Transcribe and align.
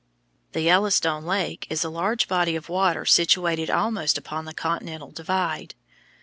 The 0.53 0.61
Yellowstone 0.61 1.25
Lake 1.27 1.67
is 1.69 1.83
a 1.83 1.89
large 1.91 2.27
body 2.27 2.55
of 2.55 2.69
water 2.69 3.05
situated 3.05 3.69
almost 3.69 4.17
upon 4.17 4.45
the 4.45 4.53
continental 4.55 5.11
divide. 5.11 5.75